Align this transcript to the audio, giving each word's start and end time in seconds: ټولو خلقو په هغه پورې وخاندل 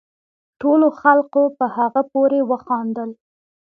ټولو 0.61 0.87
خلقو 1.01 1.43
په 1.57 1.65
هغه 1.77 2.01
پورې 2.11 2.39
وخاندل 2.51 3.09